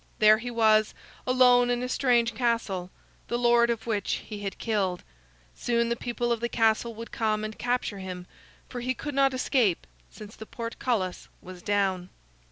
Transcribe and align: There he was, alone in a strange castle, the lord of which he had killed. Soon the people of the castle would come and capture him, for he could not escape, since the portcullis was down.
There 0.17 0.39
he 0.39 0.49
was, 0.49 0.95
alone 1.27 1.69
in 1.69 1.83
a 1.83 1.87
strange 1.87 2.33
castle, 2.33 2.89
the 3.27 3.37
lord 3.37 3.69
of 3.69 3.85
which 3.85 4.13
he 4.25 4.39
had 4.39 4.57
killed. 4.57 5.03
Soon 5.53 5.89
the 5.89 5.95
people 5.95 6.31
of 6.31 6.39
the 6.39 6.49
castle 6.49 6.95
would 6.95 7.11
come 7.11 7.43
and 7.43 7.55
capture 7.55 7.99
him, 7.99 8.25
for 8.67 8.79
he 8.81 8.95
could 8.95 9.13
not 9.13 9.31
escape, 9.31 9.85
since 10.09 10.35
the 10.35 10.47
portcullis 10.47 11.29
was 11.39 11.61
down. 11.61 12.09